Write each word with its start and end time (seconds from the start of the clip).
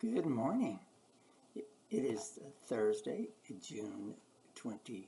Good 0.00 0.24
morning. 0.24 0.80
It 1.54 1.66
is 1.90 2.38
Thursday, 2.64 3.28
June 3.60 4.14
22nd, 4.58 5.04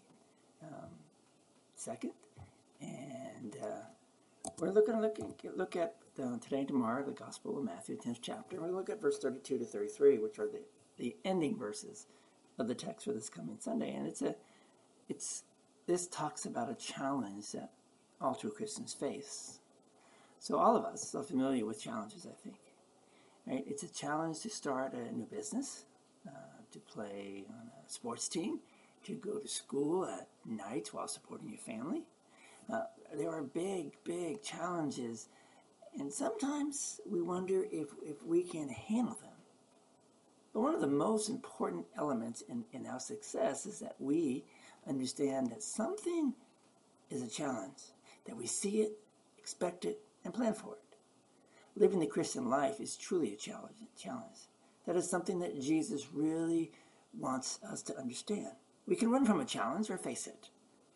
and 2.83 3.57
uh, 3.63 4.51
we're 4.59 4.69
looking 4.69 5.01
look, 5.01 5.17
look 5.57 5.77
at 5.77 5.95
uh, 6.23 6.37
today 6.41 6.59
and 6.59 6.69
tomorrow 6.69 7.03
the 7.03 7.13
Gospel 7.13 7.57
of 7.57 7.65
Matthew, 7.65 7.97
10th 7.97 8.19
chapter. 8.21 8.61
We 8.61 8.69
look 8.69 8.91
at 8.91 9.01
verse 9.01 9.19
32 9.19 9.61
to 9.61 9.65
33, 9.65 10.19
which 10.19 10.39
are 10.39 10.47
the, 10.47 10.61
the 10.99 11.17
ending 11.25 11.57
verses 11.57 12.07
of 12.59 12.69
the 12.69 12.75
text 12.75 13.07
for 13.07 13.15
this 13.15 13.31
coming 13.31 13.57
Sunday. 13.61 13.95
And 13.95 14.07
it's 14.07 14.21
a, 14.21 14.35
it's 15.09 15.45
this 15.87 16.07
talks 16.07 16.45
about 16.45 16.71
a 16.71 16.75
challenge 16.75 17.53
that 17.53 17.71
all 18.21 18.35
true 18.35 18.51
Christians 18.51 18.93
face. 18.93 19.61
So 20.39 20.59
all 20.59 20.77
of 20.77 20.85
us 20.85 21.15
are 21.15 21.23
familiar 21.23 21.65
with 21.65 21.81
challenges, 21.81 22.27
I 22.27 22.35
think. 22.45 22.57
Right? 23.47 23.65
It's 23.67 23.83
a 23.83 23.93
challenge 23.93 24.41
to 24.41 24.51
start 24.51 24.95
a 24.95 25.13
new 25.13 25.27
business, 25.27 25.85
uh, 26.27 26.31
to 26.71 26.79
play 26.79 27.45
on 27.49 27.71
a 27.87 27.91
sports 27.91 28.29
team, 28.29 28.61
to 29.05 29.15
go 29.15 29.39
to 29.39 29.49
school 29.49 30.05
at 30.05 30.29
night 30.47 30.91
while 30.93 31.09
supporting 31.09 31.49
your 31.49 31.59
family. 31.59 32.03
Uh, 32.73 32.83
there 33.15 33.31
are 33.31 33.43
big, 33.43 33.93
big 34.05 34.43
challenges, 34.43 35.29
and 35.99 36.13
sometimes 36.13 37.01
we 37.05 37.21
wonder 37.21 37.65
if, 37.73 37.89
if 38.03 38.23
we 38.25 38.43
can 38.43 38.69
handle 38.69 39.17
them. 39.21 39.31
But 40.53 40.61
one 40.61 40.75
of 40.75 40.81
the 40.81 40.87
most 40.87 41.29
important 41.29 41.87
elements 41.97 42.43
in, 42.43 42.65
in 42.73 42.87
our 42.87 43.01
success 43.01 43.67
is 43.67 43.81
that 43.81 43.97
we 43.99 44.45
understand 44.87 45.51
that 45.51 45.63
something 45.63 46.35
is 47.11 47.23
a 47.23 47.29
challenge, 47.29 47.79
that 48.27 48.37
we 48.37 48.47
see 48.47 48.83
it, 48.83 48.93
expect 49.39 49.85
it, 49.85 49.99
and 50.25 50.33
plan 50.33 50.55
for 50.55 50.75
it. 50.75 50.92
Living 51.77 52.01
the 52.01 52.07
Christian 52.07 52.51
life 52.51 52.81
is 52.81 52.97
truly 52.97 53.33
a 53.33 53.37
challenge. 53.37 53.77
challenge. 53.97 54.49
That 54.87 54.97
is 54.97 55.09
something 55.09 55.39
that 55.41 55.61
Jesus 55.61 56.13
really 56.13 56.73
wants 57.19 57.59
us 57.63 57.83
to 57.83 57.99
understand. 57.99 58.53
We 58.87 58.97
can 58.97 59.11
run 59.11 59.25
from 59.25 59.41
a 59.41 59.45
challenge 59.45 59.91
or 59.91 59.97
face 59.97 60.27
it. 60.27 60.51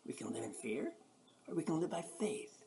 We 0.05 0.13
can 0.13 0.31
live 0.31 0.43
in 0.43 0.51
fear 0.51 0.93
or 1.47 1.55
we 1.55 1.63
can 1.63 1.79
live 1.79 1.91
by 1.91 2.03
faith. 2.19 2.63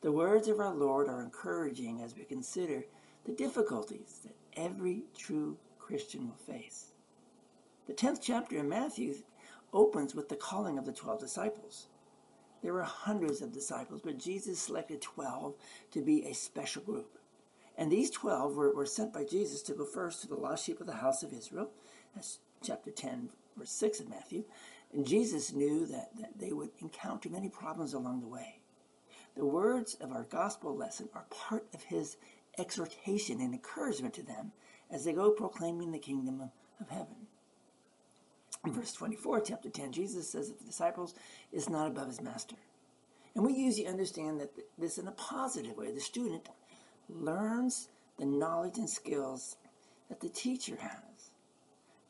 The 0.00 0.12
words 0.12 0.48
of 0.48 0.60
our 0.60 0.74
Lord 0.74 1.08
are 1.08 1.22
encouraging 1.22 2.02
as 2.02 2.16
we 2.16 2.24
consider 2.24 2.84
the 3.24 3.32
difficulties 3.32 4.20
that 4.24 4.36
every 4.56 5.04
true 5.16 5.56
Christian 5.78 6.28
will 6.28 6.54
face. 6.54 6.92
The 7.86 7.92
10th 7.92 8.20
chapter 8.20 8.56
in 8.58 8.68
Matthew 8.68 9.14
opens 9.72 10.14
with 10.14 10.28
the 10.28 10.36
calling 10.36 10.78
of 10.78 10.84
the 10.84 10.92
12 10.92 11.20
disciples. 11.20 11.86
There 12.62 12.72
were 12.72 12.82
hundreds 12.82 13.42
of 13.42 13.52
disciples, 13.52 14.00
but 14.02 14.18
Jesus 14.18 14.58
selected 14.58 15.00
12 15.00 15.54
to 15.92 16.02
be 16.02 16.24
a 16.24 16.32
special 16.32 16.82
group. 16.82 17.18
And 17.78 17.92
these 17.92 18.10
12 18.10 18.56
were, 18.56 18.74
were 18.74 18.86
sent 18.86 19.12
by 19.12 19.24
Jesus 19.24 19.62
to 19.62 19.74
go 19.74 19.84
first 19.84 20.22
to 20.22 20.28
the 20.28 20.36
lost 20.36 20.64
sheep 20.64 20.80
of 20.80 20.86
the 20.86 20.94
house 20.94 21.22
of 21.22 21.32
Israel. 21.32 21.70
That's 22.14 22.38
chapter 22.62 22.90
10, 22.90 23.28
verse 23.56 23.70
6 23.70 24.00
of 24.00 24.08
Matthew. 24.08 24.44
And 24.92 25.06
Jesus 25.06 25.52
knew 25.52 25.86
that, 25.86 26.10
that 26.18 26.38
they 26.38 26.52
would 26.52 26.70
encounter 26.80 27.28
many 27.28 27.48
problems 27.48 27.92
along 27.92 28.20
the 28.20 28.28
way. 28.28 28.60
The 29.36 29.44
words 29.44 29.94
of 30.00 30.12
our 30.12 30.22
gospel 30.22 30.74
lesson 30.74 31.10
are 31.14 31.26
part 31.28 31.66
of 31.74 31.82
his 31.82 32.16
exhortation 32.58 33.40
and 33.40 33.52
encouragement 33.52 34.14
to 34.14 34.22
them 34.22 34.52
as 34.90 35.04
they 35.04 35.12
go 35.12 35.30
proclaiming 35.30 35.92
the 35.92 35.98
kingdom 35.98 36.40
of, 36.40 36.50
of 36.80 36.88
heaven. 36.88 37.26
In 38.64 38.72
verse 38.72 38.92
24, 38.92 39.42
chapter 39.42 39.68
10, 39.68 39.92
Jesus 39.92 40.30
says 40.30 40.48
that 40.48 40.58
the 40.58 40.64
disciples 40.64 41.14
is 41.52 41.68
not 41.68 41.88
above 41.88 42.08
his 42.08 42.22
master. 42.22 42.56
And 43.34 43.44
we 43.44 43.52
usually 43.52 43.86
understand 43.86 44.40
that 44.40 44.50
this 44.78 44.96
in 44.96 45.06
a 45.06 45.12
positive 45.12 45.76
way. 45.76 45.92
The 45.92 46.00
student 46.00 46.48
learns 47.08 47.88
the 48.18 48.26
knowledge 48.26 48.78
and 48.78 48.88
skills 48.88 49.56
that 50.08 50.20
the 50.20 50.28
teacher 50.28 50.76
has. 50.80 51.30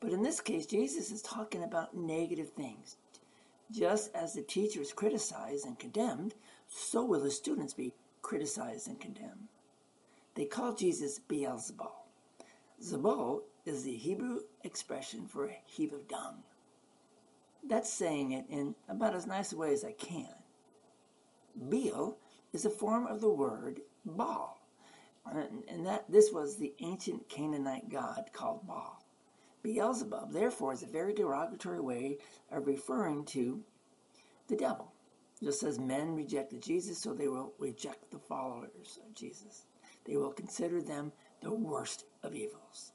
But 0.00 0.12
in 0.12 0.22
this 0.22 0.40
case, 0.40 0.66
Jesus 0.66 1.10
is 1.10 1.22
talking 1.22 1.64
about 1.64 1.96
negative 1.96 2.50
things. 2.50 2.96
Just 3.70 4.14
as 4.14 4.34
the 4.34 4.42
teacher 4.42 4.80
is 4.80 4.92
criticized 4.92 5.66
and 5.66 5.78
condemned, 5.78 6.34
so 6.68 7.04
will 7.04 7.20
the 7.20 7.30
students 7.30 7.74
be 7.74 7.94
criticized 8.22 8.88
and 8.88 9.00
condemned. 9.00 9.48
They 10.34 10.44
call 10.44 10.74
Jesus 10.74 11.18
Beelzebul. 11.28 11.90
Zebul 12.82 13.40
is 13.64 13.84
the 13.84 13.96
Hebrew 13.96 14.40
expression 14.64 15.26
for 15.26 15.46
a 15.46 15.58
heap 15.64 15.92
of 15.92 16.06
dung. 16.06 16.42
That's 17.66 17.92
saying 17.92 18.32
it 18.32 18.44
in 18.48 18.74
about 18.88 19.14
as 19.14 19.26
nice 19.26 19.52
a 19.52 19.56
way 19.56 19.72
as 19.72 19.84
I 19.84 19.92
can. 19.92 20.28
Beel 21.68 22.18
is 22.52 22.64
a 22.64 22.70
form 22.70 23.06
of 23.06 23.20
the 23.20 23.30
word 23.30 23.80
Baal, 24.04 24.60
and 25.32 25.86
that 25.86 26.10
this 26.10 26.30
was 26.32 26.56
the 26.56 26.74
ancient 26.80 27.28
Canaanite 27.28 27.88
god 27.88 28.30
called 28.32 28.66
Baal. 28.66 29.02
Beelzebub, 29.62 30.32
therefore, 30.32 30.72
is 30.72 30.82
a 30.82 30.86
very 30.86 31.12
derogatory 31.12 31.80
way 31.80 32.18
of 32.52 32.66
referring 32.66 33.24
to 33.26 33.64
the 34.48 34.56
devil. 34.56 34.92
Just 35.42 35.62
as 35.64 35.78
men 35.78 36.14
rejected 36.14 36.62
Jesus, 36.62 36.98
so 36.98 37.12
they 37.12 37.28
will 37.28 37.52
reject 37.58 38.10
the 38.10 38.18
followers 38.18 38.98
of 39.04 39.14
Jesus. 39.14 39.66
They 40.04 40.16
will 40.16 40.32
consider 40.32 40.80
them 40.80 41.12
the 41.42 41.52
worst 41.52 42.04
of 42.22 42.34
evils. 42.34 42.92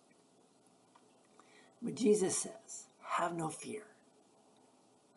But 1.82 1.96
Jesus 1.96 2.38
says, 2.38 2.88
Have 3.02 3.36
no 3.36 3.50
fear. 3.50 3.84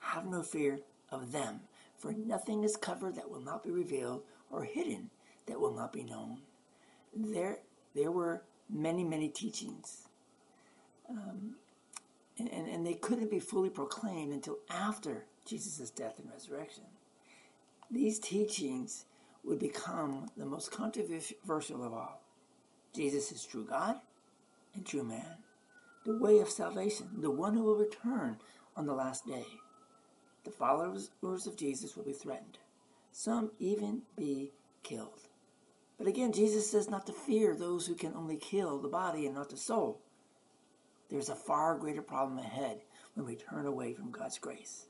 Have 0.00 0.26
no 0.26 0.42
fear 0.42 0.80
of 1.10 1.32
them, 1.32 1.60
for 1.96 2.12
nothing 2.12 2.64
is 2.64 2.76
covered 2.76 3.14
that 3.14 3.30
will 3.30 3.40
not 3.40 3.62
be 3.62 3.70
revealed, 3.70 4.24
or 4.50 4.64
hidden 4.64 5.10
that 5.46 5.60
will 5.60 5.74
not 5.74 5.92
be 5.92 6.02
known 6.02 6.40
there 7.16 7.58
there 7.94 8.10
were 8.10 8.42
many 8.68 9.04
many 9.04 9.28
teachings. 9.28 10.08
Um, 11.08 11.56
and, 12.38 12.50
and, 12.50 12.66
and 12.66 12.86
they 12.86 12.94
couldn't 12.94 13.30
be 13.30 13.38
fully 13.38 13.70
proclaimed 13.70 14.32
until 14.32 14.58
after 14.70 15.26
jesus' 15.46 15.90
death 15.90 16.18
and 16.18 16.30
resurrection. 16.32 16.84
These 17.90 18.18
teachings 18.18 19.04
would 19.44 19.58
become 19.58 20.30
the 20.36 20.46
most 20.46 20.72
controversial 20.72 21.84
of 21.84 21.92
all. 21.92 22.20
Jesus 22.94 23.30
is 23.32 23.44
true 23.44 23.64
god 23.64 23.96
and 24.74 24.84
true 24.84 25.04
man 25.04 25.38
the 26.04 26.18
way 26.18 26.38
of 26.40 26.50
salvation 26.50 27.08
the 27.18 27.30
one 27.30 27.54
who 27.54 27.62
will 27.62 27.76
return 27.76 28.38
on 28.76 28.86
the 28.86 28.94
last 28.94 29.26
day. 29.26 29.46
The 30.44 30.50
followers 30.50 31.10
of 31.22 31.56
jesus 31.56 31.96
will 31.96 32.04
be 32.04 32.12
threatened. 32.12 32.58
Some 33.12 33.52
even 33.58 34.02
be 34.16 34.52
killed 34.82 35.28
but 35.98 36.06
again, 36.06 36.32
Jesus 36.32 36.70
says 36.70 36.90
not 36.90 37.06
to 37.06 37.12
fear 37.12 37.54
those 37.54 37.86
who 37.86 37.94
can 37.94 38.14
only 38.14 38.36
kill 38.36 38.78
the 38.78 38.88
body 38.88 39.26
and 39.26 39.34
not 39.34 39.50
the 39.50 39.56
soul. 39.56 40.00
There's 41.08 41.28
a 41.28 41.36
far 41.36 41.76
greater 41.76 42.02
problem 42.02 42.38
ahead 42.38 42.80
when 43.14 43.26
we 43.26 43.36
turn 43.36 43.66
away 43.66 43.94
from 43.94 44.10
God's 44.10 44.38
grace. 44.38 44.86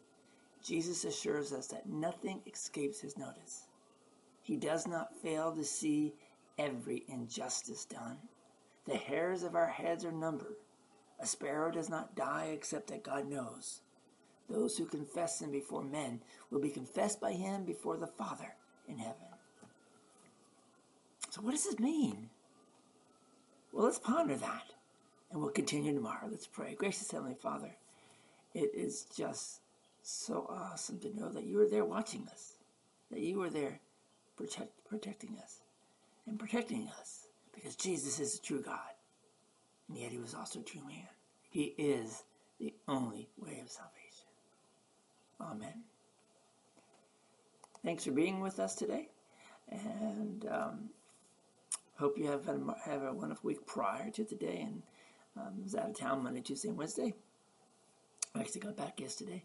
Jesus 0.63 1.05
assures 1.05 1.53
us 1.53 1.67
that 1.69 1.89
nothing 1.89 2.41
escapes 2.47 3.01
his 3.01 3.19
notice. 3.19 3.67
He 4.41 4.57
does 4.57 4.87
not 4.87 5.15
fail 5.21 5.53
to 5.53 5.65
see 5.65 6.15
every 6.59 7.05
injustice 7.09 7.85
done. 7.85 8.19
The 8.87 8.97
hairs 8.97 9.43
of 9.43 9.55
our 9.55 9.69
heads 9.69 10.05
are 10.05 10.13
numbered. 10.13 10.57
A 11.21 11.27
sparrow 11.27 11.71
does 11.71 11.91
not 11.91 12.17
die 12.17 12.51
except 12.53 12.89
that 12.89 13.05
God 13.05 13.29
knows. 13.29 13.81
Those 14.49 14.77
who 14.77 14.87
confess 14.87 15.41
him 15.41 15.51
before 15.51 15.83
men 15.83 16.21
will 16.51 16.61
be 16.61 16.71
confessed 16.71 17.21
by 17.21 17.33
him 17.33 17.65
before 17.65 17.97
the 17.97 18.07
Father 18.07 18.55
in 18.87 18.99
heaven. 18.99 19.34
So, 21.35 21.41
what 21.41 21.51
does 21.51 21.65
this 21.65 21.81
mean? 21.81 22.31
Well, 23.73 23.87
let's 23.87 23.99
ponder 23.99 24.37
that. 24.37 24.67
And 25.33 25.43
we'll 25.43 25.51
continue 25.51 25.93
tomorrow. 25.93 26.29
Let's 26.31 26.47
pray. 26.47 26.77
Gracious 26.77 27.11
Heavenly 27.11 27.35
Father, 27.35 27.73
it 28.55 28.71
is 28.73 29.07
just 29.17 29.59
so 30.05 30.47
awesome 30.49 31.01
to 31.01 31.13
know 31.19 31.31
that 31.31 31.43
you 31.43 31.61
are 31.61 31.69
there 31.69 31.85
watching 31.85 32.29
us, 32.31 32.53
that 33.11 33.19
you 33.19 33.43
are 33.43 33.51
there 33.51 33.81
protect, 34.37 34.71
protecting 34.89 35.37
us 35.43 35.59
and 36.29 36.39
protecting 36.39 36.89
us 37.01 37.27
because 37.53 37.75
Jesus 37.75 38.21
is 38.21 38.39
the 38.39 38.47
true 38.47 38.63
God. 38.63 38.95
And 39.89 39.99
yet 39.99 40.13
he 40.13 40.19
was 40.19 40.37
also 40.37 40.61
a 40.61 40.63
true 40.63 40.87
man. 40.87 41.09
He 41.51 41.75
is 41.77 42.23
the 42.61 42.73
only 42.87 43.29
way 43.37 43.59
of 43.61 43.69
salvation. 43.73 44.29
Amen. 45.41 45.83
Thanks 47.85 48.05
for 48.05 48.13
being 48.13 48.39
with 48.39 48.61
us 48.61 48.77
today. 48.77 49.09
And 49.69 50.47
um, 50.49 50.91
Hope 51.99 52.19
you 52.19 52.27
have 52.27 52.49
a, 52.49 52.59
have 52.85 53.03
a 53.03 53.13
wonderful 53.13 53.49
week 53.49 53.67
prior 53.67 54.11
to 54.11 54.25
today. 54.25 54.63
And 54.67 54.83
um, 55.37 55.63
was 55.63 55.75
out 55.75 55.91
of 55.91 55.99
town 55.99 56.23
Monday, 56.23 56.41
Tuesday, 56.41 56.69
and 56.69 56.79
Wednesday. 56.79 57.15
I 58.35 58.41
actually 58.41 58.63
got 58.63 58.77
back 58.77 59.01
yesterday, 59.01 59.45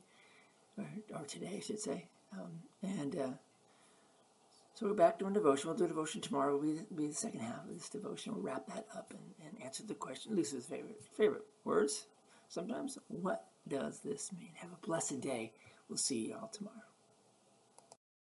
or, 0.78 0.86
or 1.16 1.26
today, 1.26 1.56
I 1.58 1.60
should 1.60 1.80
say. 1.80 2.08
Um, 2.34 2.60
and 2.82 3.16
uh, 3.16 3.30
so 4.74 4.88
we're 4.88 4.94
back 4.94 5.20
doing 5.20 5.34
devotion. 5.34 5.70
We'll 5.70 5.78
do 5.78 5.88
devotion 5.88 6.22
tomorrow. 6.22 6.58
We'll 6.58 6.74
be, 6.74 6.82
be 6.96 7.08
the 7.08 7.14
second 7.14 7.42
half 7.42 7.66
of 7.66 7.74
this 7.74 7.90
devotion. 7.90 8.34
We'll 8.34 8.44
wrap 8.44 8.68
that 8.68 8.88
up 8.96 9.14
and, 9.14 9.48
and 9.48 9.64
answer 9.64 9.84
the 9.84 9.96
question. 9.96 10.36
Luther's 10.36 10.66
favorite 10.66 11.02
favorite 11.16 11.46
words. 11.64 12.06
Sometimes, 12.48 12.98
what 13.08 13.46
does 13.68 14.00
this 14.00 14.32
mean? 14.34 14.52
Have 14.56 14.72
a 14.72 14.86
blessed 14.86 15.22
day. 15.22 15.54
We'll 15.88 15.98
see 15.98 16.28
you 16.28 16.36
all 16.40 16.48
tomorrow. 16.48 16.89